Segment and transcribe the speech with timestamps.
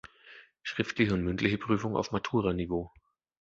[0.63, 2.91] Schriftliche und mündliche Prüfung auf Matura-Niveau.